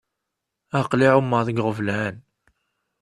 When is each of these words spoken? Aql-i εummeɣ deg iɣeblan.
Aql-i 0.79 1.07
εummeɣ 1.17 1.41
deg 1.47 1.57
iɣeblan. 1.59 2.15